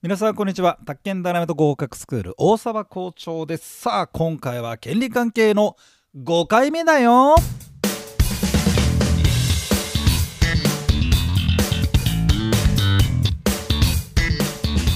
[0.00, 0.78] 皆さんこんにちは。
[0.86, 3.80] 宅建ダイナメント合格スクール大沢校長です。
[3.80, 5.76] さあ今回は権利関係の
[6.16, 7.34] 5回目だよ。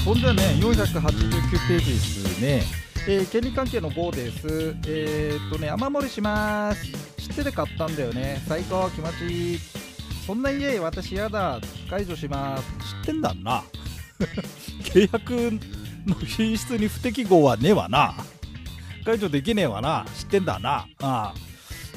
[0.05, 0.71] そんじゃね489
[1.67, 2.63] ページですね、
[3.09, 4.77] えー、権利関係の5です。
[4.87, 6.93] えー、っとね雨漏りします。
[7.19, 8.41] 知ってて買ったんだよね。
[8.47, 9.59] 最高気持ちいい。
[10.25, 11.61] そんな家私やだ。
[11.91, 12.63] 解除します。
[13.01, 13.65] 知ってんだな。
[14.85, 15.59] 契約
[16.07, 18.15] の品質に不適合はねえわな
[19.05, 21.35] 解除できねえわな知ってんだなああ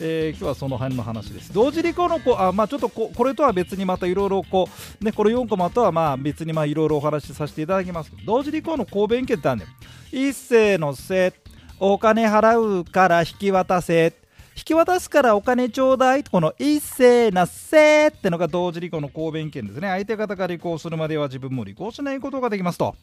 [0.01, 1.53] えー、今日はその辺の話です。
[1.53, 4.67] 同時履行のこあ、まあ、ちょっとこれとは別にまたいろいろこ
[5.01, 8.11] う、ね、これ4コマとはまあ別にいろいろお話しさせていただきます。
[8.25, 9.71] 同時履行の公弁権ってあるんだよ。
[10.11, 11.33] 一斉のせ、
[11.79, 14.13] お金払うから引き渡せ。
[14.57, 19.89] 引き渡すからお金ちょうだいこの一斉なせってのが同時履行の公弁権ですね。
[19.89, 22.95] 相手方が履行するまでは自分も履行しないことができますと、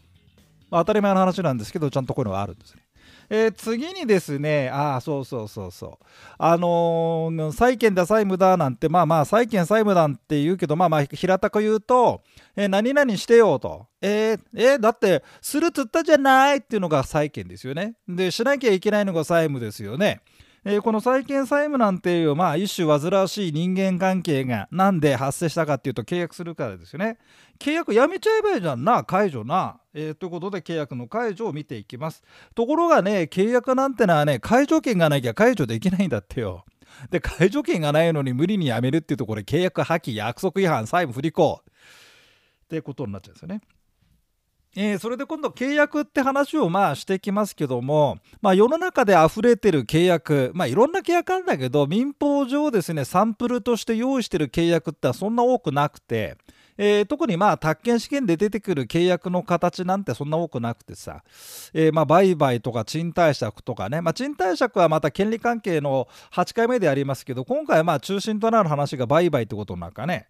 [0.70, 2.83] まあ、当たり前の話なんですけどちゃんとこういうのがあるんですね。
[3.28, 6.05] えー、次にですね、ああ、そうそうそうそう、
[6.39, 12.23] あのー、債権だ、債務だなんて、まあまあ、債権、債務だって言うけど、まあまあ、平たく言うと、
[12.56, 17.95] えー、何々してよと、えー、えー、だって、するっつったじゃないっていうのが債権ですよね。
[18.06, 20.20] で、しなきゃいけないのが債務ですよね。
[20.64, 27.18] えー、この債権債務なんていう、まあ、一種煩わしい人間関係がなんで発生したかっていうと契約するからですよね。
[27.58, 32.22] 契約やめちゃえばいいじゃんな解除な、えー、ということで契約の解除を見ていきます。
[32.55, 36.64] ところがね契約なんてのはね解除権がなきゃ解除できないんだってよ。
[37.10, 43.62] で解除権がないのに無理にやめるっていうとこれ契約破棄約束違反債務不履行ってことになっちゃうんですよね。
[44.75, 56.39] えー、それで今度契約って話をまあしてきますけども、まあ、世の中で溢れてる契約、まあ、いろんな契約あるんだけど民法上ですねサンプルとして用意してる契約ってそんな多くなくて、
[56.79, 61.23] えー、特にまあ宅建試験で出てくる契約の形なんてそんな多くなくてさ、
[61.75, 70.29] えー、まあ売買とか賃貸借とかね、まあ、賃貸借はまた権利関係の8回目でありますけど今回はまあ中心となる話が売買ってことなんかね。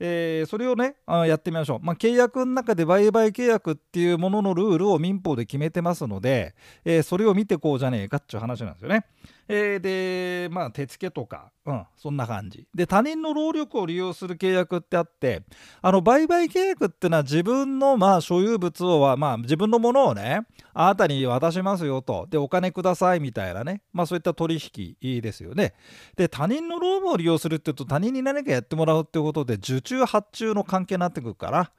[0.00, 9.04] えー、それをねあやってみましょう、まあ、契約の中で売買契約っていうもののルールを民法で決めてますので、えー、それを見てこうじゃねえかっていう話なんですよね。
[9.48, 12.66] えー、でまあ手付けとか、うん、そんな感じ。
[12.74, 15.42] で他人の労力を利用する契約ってあって
[15.82, 22.26] あの売買契約っていうのは自分のまあ所有物をまあ自分のものをねあなたに渡しますよと。
[22.30, 23.82] でお金くださいみたいなね。
[23.92, 24.58] まあそういった取
[25.00, 25.74] 引ですよね。
[26.16, 31.72] で他人の労務を利用するっていうと他人に何かやってもらうっていうことで受注発注の関係になってくるから。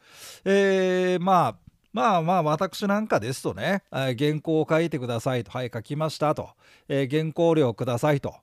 [0.46, 1.56] えー、まあ
[1.94, 6.50] まあまあ私なんかですとね、えー、原稿を書いてくださいと、はい、書きましたと、
[6.88, 8.36] えー、原稿料くださいと、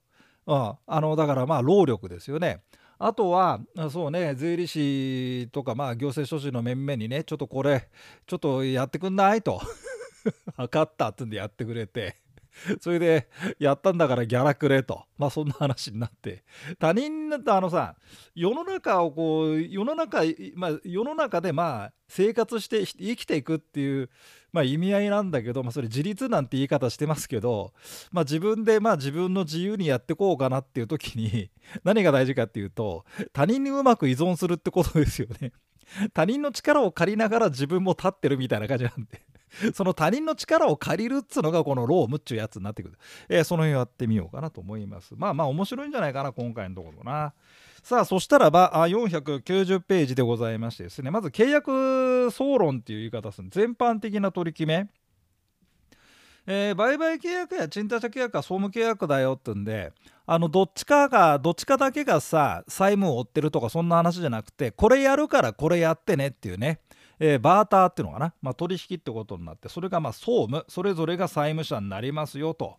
[0.47, 2.61] うん、あのだからまあ労力ですよね。
[3.01, 3.61] あとは、
[3.93, 7.89] そうね、税理士とか、まあ、行政書士の面々にね、ちょっとこれ、
[8.27, 9.63] ちょっとやってくんないと。
[10.57, 12.17] 分かったってんでやってくれて。
[12.81, 15.05] それで、やったんだからギャラくれと。
[15.17, 16.45] まあそんな話になって。
[16.79, 17.97] 他人だとあのさ、
[18.35, 20.23] 世の中をこう、世の中、
[20.55, 24.11] まあ世の中でまあ生活して生きていくっていう、
[24.51, 27.73] まあ、意味合いなんだけど、まあ、それ自立なんて言い方してますけど、
[28.13, 31.51] まあ、自分でまあ自分の自由にやってこうかなっていう時に
[31.85, 35.53] 何が大事かっていうと他人にうまく依存するってことですよね。
[36.13, 39.23] 他人の力を借りながら自分も立ってるみたいな感じなんで
[39.75, 42.99] その他人の力を借りるっつうのがこのロームっちゅうやつになってくる。
[43.29, 45.15] えー、その辺やってみようかなと思います。
[45.17, 47.35] まあまあ面白いんじゃないかな、今回のところな。
[47.83, 54.89] さあ、そしたらば、あ490ページでございましてですね、まず契約総論っていう言い方する全般的な取り決め。
[56.51, 59.93] えー、売買契約や賃貸借契約は総務契約だよってんで
[60.25, 66.81] あのどっちかがどっちかだけがさ債務を負ってるとかそんな話じゃなくてこれやるからこれやってねっていうね
[67.21, 72.77] えー、バーターっていうのかな、まあ、取引ってことになってそれがまあ総務それぞれが債務者になりますよと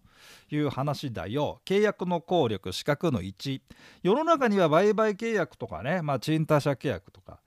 [0.51, 1.61] いう話だよ。
[1.65, 3.61] 契約の効力資格の1
[4.03, 7.39] 世の中には売買契約とかね、まあ、賃貸借契約とか。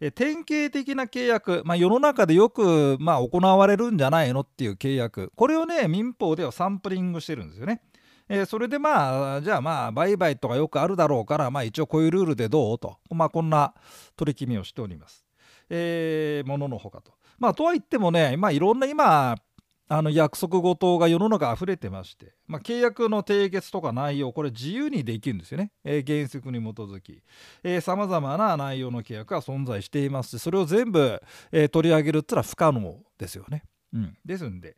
[0.00, 5.32] え典型的な契約、まあ、世の中でよく、まあ、行われるんじゃないのっていう契約。
[5.36, 7.82] これをね民法ではサンプリングしてるんですよね。
[8.28, 12.78] えー、それでまあじゃあまあ売買とかよくあるだろうからまあ一応こういうルールでどう？
[12.78, 12.98] と。
[13.10, 13.74] まあこんな
[14.16, 15.29] 取り決めをしております。
[15.70, 17.12] えー、もののほかと。
[17.38, 19.36] まあ、とはいってもね、まあ、いろんな今
[19.92, 27.20] あの約束事が世の中溢れてまして、まあ、契約の締結とか内容これ自由にできるんですよね、えー、原則に基づき
[27.82, 31.20] さまざまな内容の契約が存在していますしそれを全部、
[31.50, 33.64] えー、取り上げるってのは不可能ですよね。
[33.92, 34.76] うん、ですんで、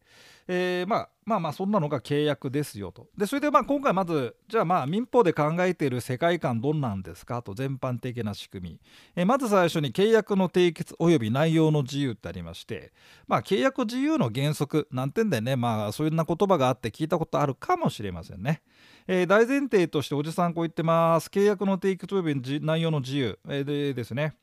[0.48, 3.08] えー、まあ、まあまあそんなのが契約ですよと。
[3.16, 7.42] でそれでまあ今回まずじゃあまあ民法で考えている世界観どんなんですか？
[7.42, 8.80] と全般的な仕組み、
[9.14, 12.92] えー、まず最初に契約の締結及び内容の自由ってありまして。
[13.26, 15.56] まあ契約自由の原則なんてんだよね。
[15.56, 18.62] まあそういうな言葉があって聞いたことあるかもしれませんね。
[19.06, 21.26] えー、大前提としておじさんこう言ってます。
[21.26, 24.34] 契約の締結及び内容の自由、えー、でですね。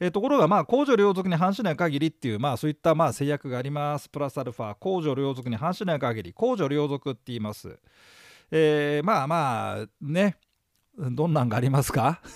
[0.00, 4.08] えー、ところがまあ公序良俗に反しない限りっていうまあそういったまあ制約があります。
[4.08, 7.78] プラスアルファ公序良俗に反しない限り公序良俗って言います、
[8.50, 10.36] えー、まあまあね。
[10.98, 12.22] どんなんがありますか？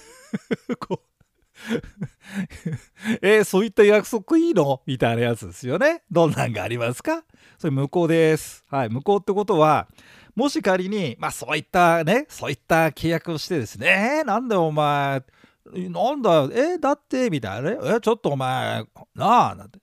[3.23, 4.83] えー、そういった約束いいの？
[4.87, 6.03] みたいなやつですよね。
[6.11, 7.25] どんなんがありますか？
[7.59, 8.65] それ無効です。
[8.71, 9.89] はい、無効ってことは、
[10.35, 15.23] もし仮に、まあそういったね、そういった契約をしてですね、なんでお前、
[15.67, 18.85] なんだよ、え、だって、みたいなね、え、ちょっとお前、
[19.15, 19.79] なあ、なんて。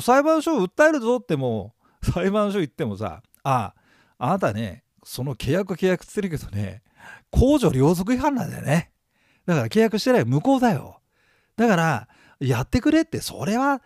[0.00, 3.74] 裁判所を訴えるぞってもう、 裁判所行ってもさ、あ、
[4.18, 6.82] ああなたね、その契約契約って言ってるけどね、
[7.30, 8.92] 公序良俗違反なんだよね。
[9.46, 11.00] だから契約してない無効だよ。
[11.56, 12.08] だから、
[12.40, 13.82] やってくれって、それは、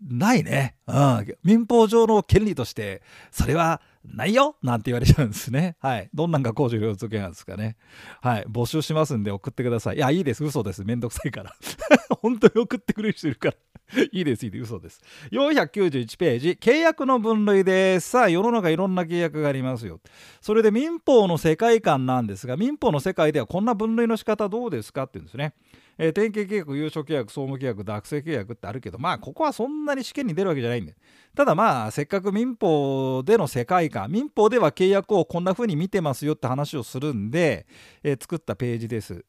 [0.00, 0.76] ないね。
[0.86, 1.36] うん。
[1.42, 3.80] 民法上の権利として、それは
[4.14, 5.76] ないよなんて言われちゃうんですね。
[5.80, 6.10] はい。
[6.14, 7.76] どんなんが公序良俗なんですかね。
[8.20, 8.44] はい。
[8.44, 9.96] 募集しますんで送ってください。
[9.96, 10.44] いや、いいです。
[10.44, 10.84] 嘘です。
[10.84, 11.54] めんどくさいから。
[12.20, 13.54] 本当に送ってくれる人いるから。
[14.12, 14.62] いいです、いいです。
[14.64, 15.00] 嘘です。
[15.32, 18.10] 491ページ、契約の分類です。
[18.10, 20.00] さあ、世の中いろんな契約がありますよ。
[20.40, 25.54] それで民法の世界観なんですが、民法の世界ではこんな分類の仕方どうですかって言うんですね。
[25.98, 30.94] えー、典型契約、優勝契約、総務契約、学生契約ってあるけど、まあ、ここはそんなに試験に出るわけじゃないんで。
[31.34, 37.66] ただまあ、せっかく民法での世界観、民法では契約をこんな風に見てますよって話をするんで、
[38.02, 39.24] えー、作ったページです。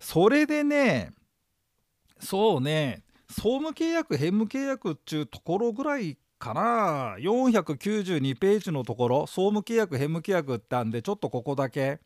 [0.00, 1.12] それでね、
[2.18, 12.00] そうね、総務契約、返務契約っていうところぐらいかな、492ページのところ、総務契約、返務契約ってあんで、ちょっとここだけ。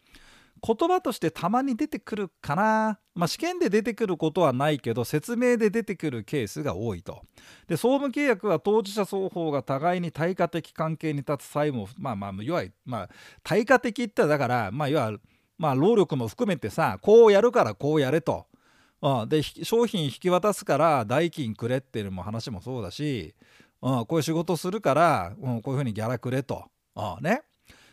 [0.62, 7.22] 言葉としてたまに出てくるかな、まあ、試験で出てくることはないけど説明で出てくるケースが多いと。
[7.66, 13.08] で総務契約は当事者双方が互いに対価的関係に立つ債務をまあまあいわゆる、まあ、
[13.42, 15.20] 対価的ってだからまあいわゆる
[15.58, 18.46] まあ労力も含めてさこうやるからこうやれと、
[19.02, 23.34] うん、で商品引き渡すから代金くれっていうのも話もそうだし、
[23.82, 26.64] うん、こういう仕事するから、うん、こういうふうにギャラくれと、
[26.94, 27.42] うん、ね。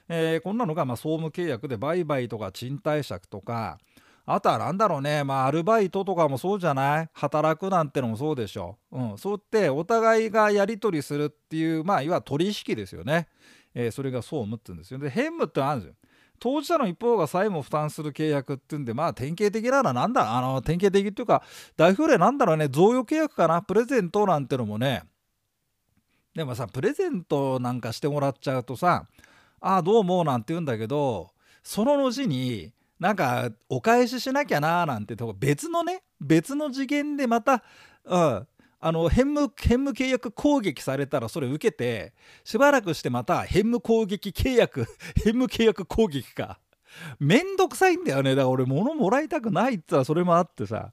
[0.09, 3.77] えー、こんなのがまあ総務契約で売買とか賃貸借とか
[4.25, 7.09] あとは何だろうね、まあ、アルバイトとかもそうじゃない？
[7.13, 8.77] 働くなんてのもそうでしょ。
[8.89, 13.27] うん、そうってお互いがやり取りするっていう、まあ、いわゆる取引ですよね。
[13.75, 14.99] えー、それが総務って言うんですよ。
[14.99, 15.95] で、変務ってあるんですよ。
[16.39, 21.43] 当事者の一方が債務を負担する契約っていうんで、まあ典型的なのはなんだ、あの典型的っていうか、
[21.75, 25.03] 代表例なんだろうね、贈与契約かな、プレゼントなんてのもね、
[26.33, 29.05] でもさ、プレゼントなんかしてもらっちゃうとさ、
[29.65, 31.29] ああどうもなんて言うんだけど
[31.63, 37.63] その後になんかお返ししなきゃなーなんてとこ別のね別の次元でまた、
[38.03, 38.47] うん、
[38.81, 42.13] あの返務返務契約攻撃されたらそれ受けて
[42.43, 44.85] しばらくしてまた返務攻撃契約
[45.23, 46.59] 返務契約攻撃か
[47.17, 50.91] めんどくさいんだよねだから俺物もらいたくないっつったらそれもあってさ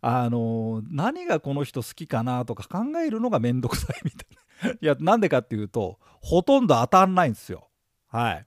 [0.00, 4.40] あの何がこの人好きかなとか考えるのがめんどくさいみたいな。
[4.72, 7.69] いやなんでかっていうとほとんど当たんないんですよ。
[8.10, 8.46] はい。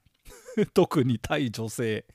[0.74, 2.06] 特に対女性。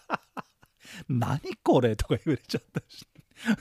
[1.08, 3.06] 何これとか言われちゃったし。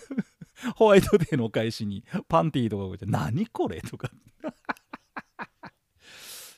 [0.76, 4.12] ホワイトデーのお返しにパンティーとか言って何これとか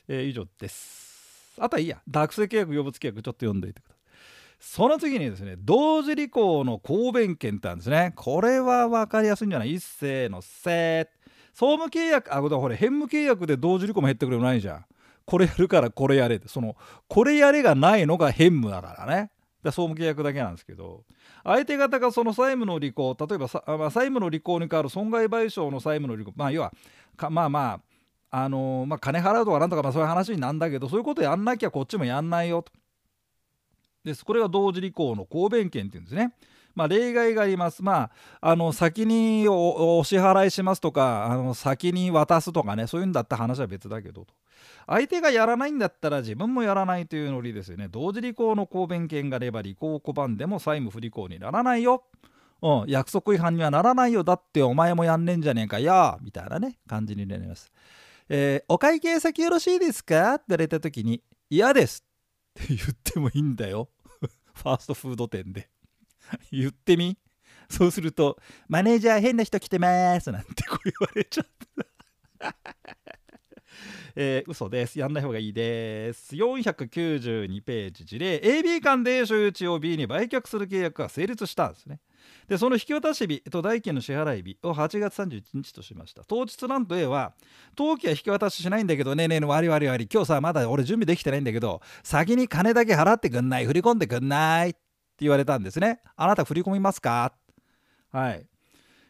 [0.08, 1.54] えー、以上です。
[1.58, 2.02] あとはいいや。
[2.10, 4.04] 学生契約、予物契約ちょっと読んでおいてください。
[4.60, 8.12] その次にですね、同時履行の公弁権ってあるんですね。
[8.16, 9.74] これは分かりやすいんじゃない？
[9.74, 11.08] 一斉のせ
[11.54, 14.84] 総務契約、あ、これ、これ、返務契約で同時履行も減ってくれもないじゃん。
[15.26, 16.76] これやるからこれやれってその
[17.08, 19.30] これやれがないのが変務だからね
[19.62, 21.04] で総務契約だけなんですけど
[21.42, 26.72] 相手方がその債務の履行例えばさ、まあ、債務の履行に代わる損害賠償の債務の履行まあ要は
[27.30, 27.80] まあまあ
[28.36, 32.72] あのー、まあ、金払うとかなんとかまあそういう話になんだけどそういうことやんなきゃこっちもやんないよと。
[34.04, 36.34] ですこれが同時履行の公弁権っていうんですね。
[36.74, 37.82] まあ、例外があります。
[37.82, 44.34] まあ、あの先にお支払いしますとかあの先に渡すとかねそういうんだった話は別だけどと。
[44.86, 47.88] 相手がやらないんだったら自分もやらないというノリですよね。
[47.88, 52.04] 同時履行の公弁権があれば履行を拒んでも債務不履行にならないよ。
[52.62, 54.24] うん、約束違反にはならないよ。
[54.24, 57.72] だってお前もやんねえんじゃねえかやみたいなね感じになります。
[58.28, 60.34] えー、お会計先よろしいですか？
[60.34, 62.04] って言われた時に嫌です
[62.60, 63.88] って言ってもいいんだよ。
[64.54, 65.68] ファーストフード店で。
[66.52, 67.18] 言ってみ？
[67.68, 68.38] そうすると、
[68.68, 71.46] マネージャー変な人来てますなんてこう言われちゃっ
[72.40, 72.54] た。
[74.16, 74.98] えー、嘘です。
[74.98, 76.36] やんない方がいいです。
[76.36, 82.00] 492ページ事例 AB 間で所有地を B に売却する契約が成立したんですね。
[82.48, 87.34] でその引き渡し日と代金の支払い日を8月31日としました当日なんと A は
[87.74, 94.74] 当期は引き渡ししないんだけどねえねえね悪い悪い悪い今日さまだ俺準備できてないんだけど先に金だけ払ってくんない振り込んでくんないっ
[95.24, 96.00] 言われたんですね。
[96.16, 97.34] あなた振り込みますか？
[98.12, 98.46] はい。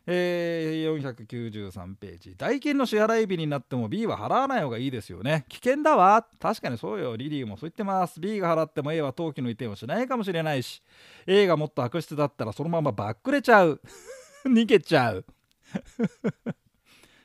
[0.06, 2.34] えー、493ページ。
[2.36, 5.46] 代金の支払い日になっても B は払わない方がいいですよね。
[5.48, 6.26] 危険だわ。
[6.38, 7.16] 確かにそうよ。
[7.16, 8.20] リリーもそう言ってます。
[8.20, 10.82] B が払っても A は登記の移転をしないかもしれないし。
[11.26, 13.80] A がもっと悪質だったらそのままバックれちゃう。
[14.44, 15.24] 逃げちゃう。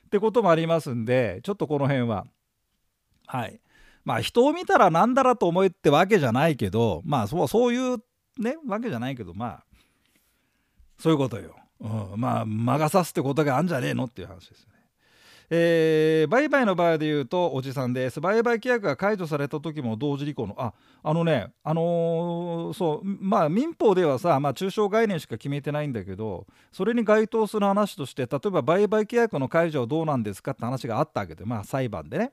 [0.06, 2.26] ってこともありますんでちょっとこの辺は。
[3.26, 3.60] はい。
[4.06, 7.98] まあ人を見たらなんだらと思えってわけじゃないけどまあそうそういう
[8.40, 9.64] ねわけじゃないけどまあ
[10.98, 11.56] そういうことよ。
[11.80, 14.80] うん、まあ魔が差すってことがあんじゃねえのっていう話ですよね。
[15.52, 18.20] えー、売買の場合で言うとおじさんです。
[18.20, 20.54] 売買契約が解除された時も同時履行の。
[20.58, 32.32] ああのねあのー、そうまあ民法ではさ、まあ、抽象概念しか決めてないんだけどそれに該当する話として例えば売買契約の解除はどうなんですかって話があったわけでまあ裁判でね。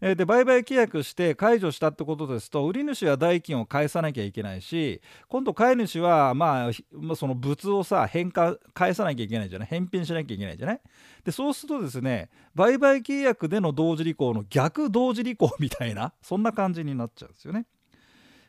[0.00, 9.68] えで売買契約して解除したってことですと売り主は代金を返さなきゃいけないし今度買い主はまあその物をさ返還返さなきゃいけないじゃない？
[9.68, 10.80] 返品しなきゃいけないじゃない？
[11.24, 17.66] でそうするとですね売買契約での同時履行の逆同時履行みたいなそんな感じになっちゃうんですよね。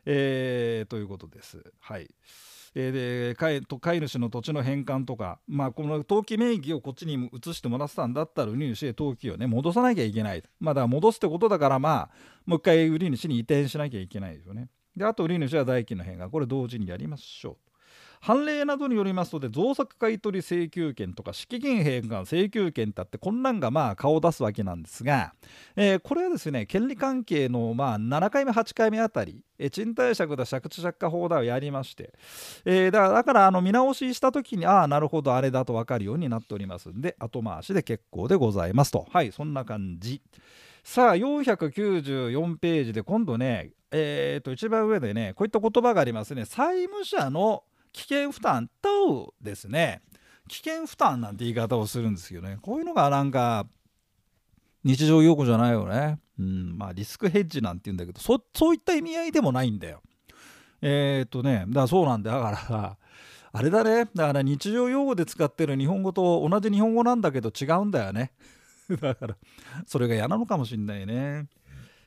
[0.06, 1.62] えー、ということです。
[1.80, 2.08] はい。
[2.74, 3.36] えー、で
[3.80, 12.10] 飼い主の土地の返還とか、まあ、この登記名義をこっちに移してもらってたんだったら売り主へ登記をね戻さなきゃいけない、まあ、だから戻すってことだからまあ
[12.46, 14.70] もう一回売り主に移転しなきゃいけないですよね。
[14.96, 16.30] であと売り主は代金の返還。
[16.30, 17.71] これ同時にやりましょう。
[18.22, 25.34] 判例などによりますとで造作買取請求権とか敷金返還請求権ってあってこんなんがまあ顔を出すわけなんですが、
[25.76, 32.14] えー、これはですね権利関係のまあ7回目8回目あたり、え、賃貸借だ借地借家法だをやりまして、
[32.64, 40.22] えー、だからだからあの見直しした時にああなるほどあれだと分かるようになっておりますんで後回しで結構でございますとはいそんな感じ。
[40.84, 50.02] さあ494ページで今度ねえー、と一番上でねこういった言葉がありますね債務者の危険負担等ですね。
[50.48, 52.58] 危険負担なんて言い方をするんですけどね。
[52.62, 53.68] こういうのがなんか
[54.84, 60.02] 日常用語じゃないよね、うん、まあリスクヘッジなんて言うんだけどそそういった意味合いでもないんだよ。
[60.82, 62.98] えー、っとねだからそうなんだだから
[63.54, 64.06] あれだね。
[64.16, 68.32] だから日常用語で使ってる日本語と同じ日本語なんだけど違うんだよね。
[69.02, 69.38] だから
[69.86, 71.48] それが嫌なのかもしんないね。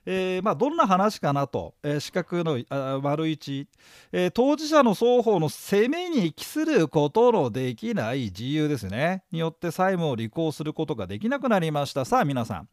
[0.06, 2.52] えー、まあ、どんな話かなと、えー、四角の
[3.00, 3.66] 丸1、
[4.12, 9.24] えー、当事者の双方の責めに帰することのできない自由ですね。
[9.32, 12.04] によって債務を履行することができなくなりました。
[12.04, 12.68] さあ皆さん、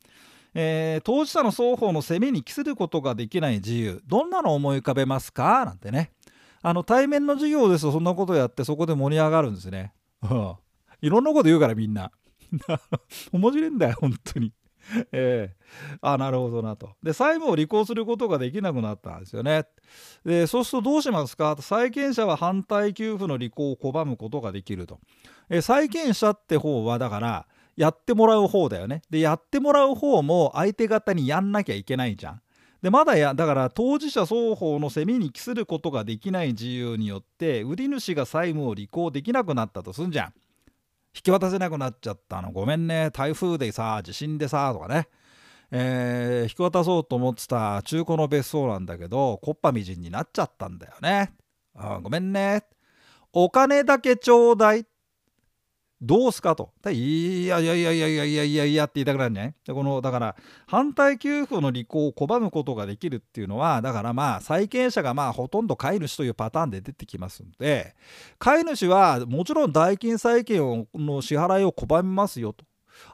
[0.54, 4.02] えー、当事者の双方の責めに帰することができない自由。
[4.06, 5.66] どんなの思い浮かべますか？
[5.66, 6.12] なんてね。
[6.64, 9.94] あの対面の授業ですとそんなことやってそこで盛り上がるんですね。
[11.02, 12.12] いろんなこと言うからみんな。
[13.32, 14.52] 面白いんだよ本当に。
[15.12, 16.92] えー、あなるほどなと。
[17.04, 19.66] で債務を履行することができなくなったんですよね。
[20.26, 21.56] でそうするとどうしますか？
[21.60, 25.00] 債権者は反対給付の履行を拒むことができると、
[25.50, 27.48] えー、債権者って方はだから
[27.78, 29.02] やってもらう方だよね。
[29.10, 32.42] でやってもらう方も相手方にやんなきゃいけないじゃん。
[32.82, 40.34] でまだやだから当事者双方の責めに帰することができない自由によって売り主が債務を履行できなくなったとすんじゃん。
[41.16, 42.52] 引き渡せなくなっちゃったの。
[42.52, 43.12] ごめんね。
[43.12, 45.08] 台風でさ地震でさとかね、
[45.72, 51.34] えー、引き渡そうと思ってた中古の別荘なんだけどこっぱみじんになっちゃったんだよね。
[51.76, 52.64] あごめんね。
[53.34, 54.86] お金だけちょうだい。
[56.02, 56.72] どうすかと。
[56.90, 59.56] いやいやいやいやいやいやいやいやって言いたくなるね。
[59.66, 67.96] でこのだから反対給付の履行を拒むことができるっていうのはだからまあ債権者がまあほとんど飼い主というパターンで出てきますので
[68.40, 72.66] 飼い主はもちろん代金債権の支払いを拒みますよと。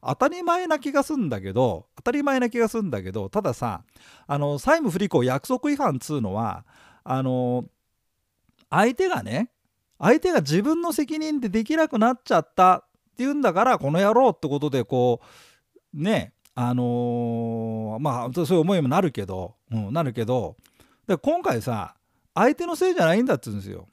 [0.02, 3.84] 当たり前な気がするんだけど当たり前な気がするんだけどたださ
[4.26, 6.66] あの債務不履行約束違反っつうのは
[7.04, 7.66] あの
[8.70, 9.50] 相手がね
[10.00, 12.84] 相手が自分の責任でできなくなっちゃったっ
[13.18, 15.22] ていうんだからこの野郎ってことでこ
[15.94, 20.56] うねあのー、まあそういう思いもなるけど、うん、なるけど
[21.08, 21.96] で今回さ
[22.34, 23.88] 相手のせいじゃないんだっつうんですよ。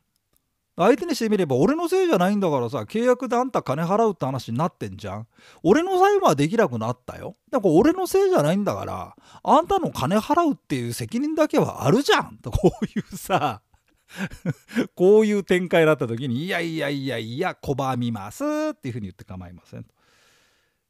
[0.76, 5.26] 相手にしてみれば俺のせいじゃないんだからさ契約であんた金払うって話になってんじゃん。
[5.62, 7.36] 俺の債務はできなくなったよ。
[7.50, 12.38] だから俺のせいじゃないんだからあんたの金払うっていう責任だけはあるじゃん。
[12.38, 13.62] とこういうさ
[14.94, 19.86] こういう展開だった時にいやいやいやいや拒みますっていうふうに言って構いません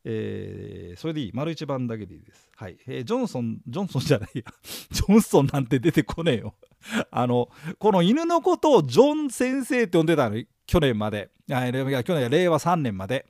[0.07, 2.51] えー、それでいい丸一番だけでいいです。
[2.57, 2.77] はい。
[2.87, 4.43] えー、ジョンソン、ジョンソンじゃないや。
[4.93, 6.55] ジョンソンなんて出てこねえよ。
[7.11, 11.31] あの、この犬のことをジョン先生って呼んでたの、去年まで。
[11.49, 11.73] いや、
[12.05, 13.27] 去年、令和3年まで。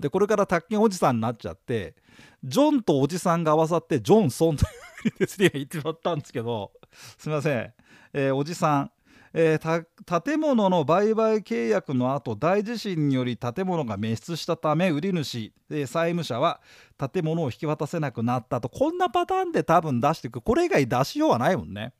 [0.00, 1.94] で、これから宅建おじさんになっちゃって、
[2.42, 4.68] ジョンとおじさんが合わさって、ジョンソンという
[5.02, 6.72] ふうにですね、言ってもらったんですけど、
[7.18, 7.72] すみません。
[8.14, 8.90] えー、おじさん、
[9.38, 16.62] えー、建物の売買契約の後大地震により建物が滅失したため売り主、えー、債務者は
[16.96, 18.70] 建物を引き渡せなくなったと。
[18.70, 21.92] こんなパターンで多分出していくこれ以外出しようはないもんね、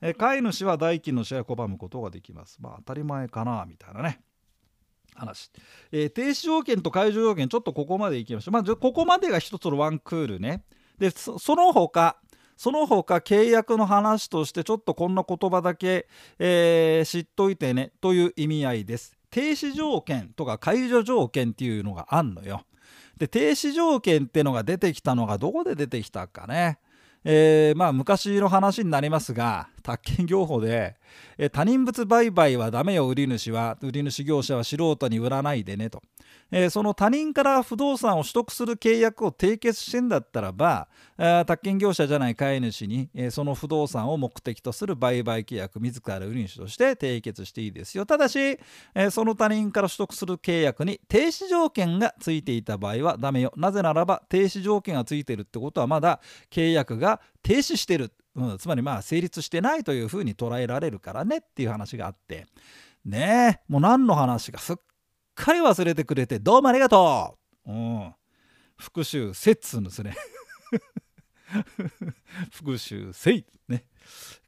[0.00, 2.58] えー、飼い主は代金の支払いを拒むことができます。
[2.60, 4.20] まあ当たり前かなみたいなね。
[5.14, 5.52] 話、
[5.92, 8.52] えー、停止条件と解除条件ちょっとここまでいきましょう。
[8.52, 10.64] まあここまでが一つのワンクールね。
[10.98, 12.16] でその他
[12.56, 16.06] その他契約の話としてちょっとこんな言葉だけ、
[16.38, 19.16] えー、知っといてねという意味合いです。
[19.30, 22.62] 停止条件とか解除条件っていうのがあんのよ。
[23.18, 26.78] で停止条件ってのが出てきたのがどこで出てきたかね。
[27.24, 30.96] えー、まあ昔の話になりますが宅建業法で、
[31.38, 33.78] えー、他人物売買はダメよ売り主は。
[33.80, 36.02] 売り主業者は素人に売らないでねと。
[36.50, 48.06] えー、その他人から不動産を取得する契約を締結してんだったらば宅建業者じゃない買い主に、えー、その不動産を目的とする売買契約自ら売り主として締結していいですよ。
[48.06, 53.52] ただし、えー、その他人から取得する契約に停止条件がついていた場合はダメよ。
[53.56, 62.46] なぜならば停止条件がついてるってことはまだ契約が停止してる、うん、つまりまあ成立してないというふうに捉えられるからねっていう話があって。
[63.04, 64.76] ねえもう何の話かすっ
[65.36, 68.14] かり忘れてくれてどうもありがとう、うん、
[68.76, 70.16] 復習せっつうんですね。
[72.50, 73.46] 復習せい。
[73.68, 73.84] ね。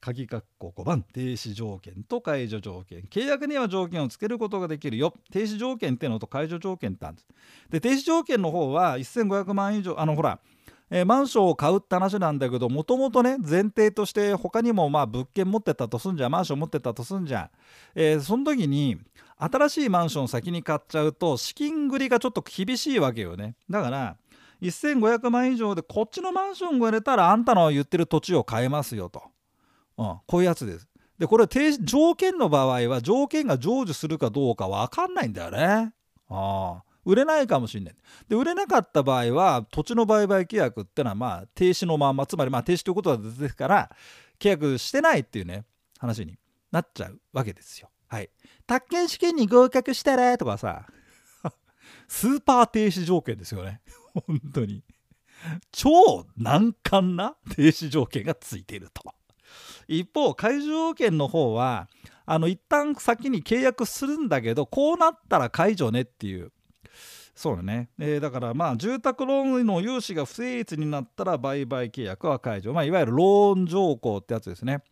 [0.01, 1.03] 鍵括弧5番。
[1.03, 3.03] 停止条件と解除条件。
[3.03, 5.15] 契約には条件をつけることができるよ。
[5.31, 7.29] 停止条件ってのと解除条件ってあるんです。
[7.71, 10.41] で停止条件の方は1500万以上あのほら
[10.91, 17.51] えー、マンションを買うって話なんだけどもともとね前提として他にもまあ物件持ってたとすんじゃマンション持ってたとすんじゃ、
[17.95, 18.99] えー、その時に
[19.37, 23.55] 新しいマンション先に買っちゃうと資金繰りがちょっと厳しいわけよね。
[23.71, 24.17] だから
[24.61, 29.23] 1500万以上でこっちのマンションが売れたらあんたの言ってる土地を買えますよと、
[29.97, 30.89] うん、こういうやつです。
[31.19, 31.47] でこれ
[31.81, 35.93] 条件の場合は条件が成就するかどうか分かんないんだよね。
[36.29, 36.88] ああ。
[37.09, 37.95] 売れないかもしれない。
[38.29, 43.91] で売れなかった場合は土地の売買契約ってのはまあ停止のままつまりまあ停止ということですから
[44.39, 45.65] 契約してないっていうね
[45.99, 46.39] 話に
[46.71, 47.89] なっちゃうわけですよ。
[48.09, 48.29] はい。
[48.67, 50.87] 宅建試験に合格したらとかさ
[52.09, 53.81] スーパー停止条件ですよね。
[54.27, 54.85] 本当に。
[55.73, 59.03] 超難関な停止条件がついていると。
[59.87, 61.89] 一方解除条件の方は
[62.27, 66.53] あの一旦先に契約するんだけどこうなったら解除ねっていう
[67.35, 74.83] そうだね、えー、だからまあ住宅ローンの融資が不成立になったら売買契約は解除、まあ、いわゆるローン条項ってやつですね。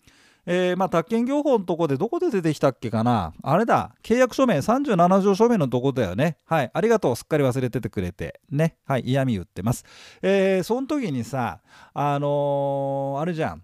[0.48, 6.38] えー、まあ、宅建業法のとこでどこで出てきたっけかなあれだ、契約書面、37条書面のとこだよね。
[6.44, 8.40] はい、ありがとう、すっかり忘れててくれて。
[8.48, 9.84] ね、はい、嫌味言ってます。
[10.22, 11.60] えー、その時にさ、
[11.92, 13.62] あのー、あれじゃん。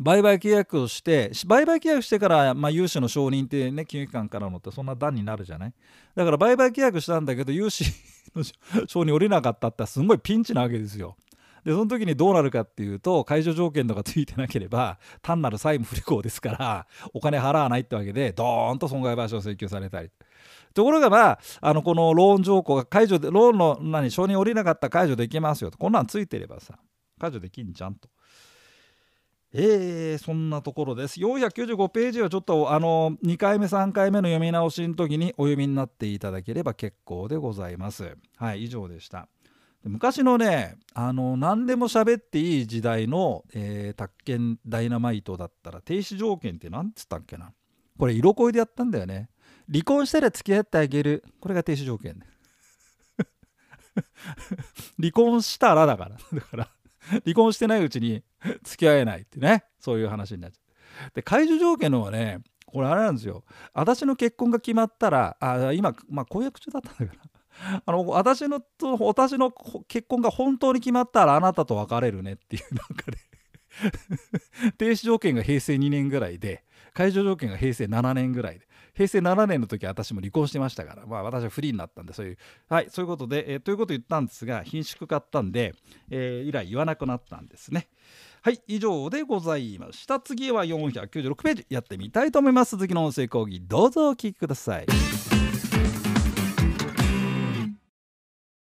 [0.00, 5.72] 売買契約をして売買契約してから、まあ、融資の承認ってね金融機関からのってそんな段になるじゃない？
[6.14, 7.84] だから売買契約したんだけど融資
[8.34, 8.44] の
[8.86, 11.16] 承認降りなかったってすごいピンチなわけですよ。
[11.64, 20.10] でその時にどうなるかっていうと解除条件とかついてなければ単なる債務不履行ですからお金払わないってわけでドーンと損害賠償請求されたり。
[20.74, 26.78] ところがまああのこのローン条項が解除でローンの何承認降りなかったら解除できますよとこんなんついてればさ
[27.18, 28.08] 解除できんじゃんと。
[29.52, 31.20] えー、そんなところです。
[31.20, 38.16] 495ページはちょっとあの2回目3回目の読み直しの時にお読みになっていただければ結構でございます。
[38.36, 39.28] はい以上でした。
[39.84, 47.52] 昔のねあの何でも喋っていい時代の、えー、宅建ダイナマイトだったら停止条件って何つったっけな
[47.98, 49.30] これ色恋でやったんだよね。
[49.70, 52.18] 離婚したら付き合ってあげるこれが停止条件
[54.98, 56.70] 離婚したらだからだから
[57.24, 58.22] 離婚してないうちに
[58.62, 59.64] 付き合えないってね。
[59.78, 60.60] そういう話になっちゃ
[61.06, 61.10] う。
[61.14, 63.44] で解除条件のはねこれあれなんですよ。
[63.72, 67.22] 私の結婚が決まったらあ今、まあ、婚約中だったんだけど
[67.84, 69.52] あの私のと私の
[69.86, 73.18] 結婚が本当に決まったらあなたと別れるねっていうなんかね。
[74.76, 78.67] 停止条件が平成2年ぐらいで解除条件が平成7年ぐらいで。
[78.98, 85.72] 平成7年の時私も離婚してましたから、まあ、私はフリーになったんでそういうはいそういうことで、えー、ということを言ったんですが品縮買ったんで、
[86.10, 87.86] えー、以来言わなくなったんですね。
[88.42, 90.18] はい以上でございました。
[90.18, 92.72] 次は496ページやってみたいと思います。
[92.72, 94.86] 続きの音声講義どうぞお聴きください。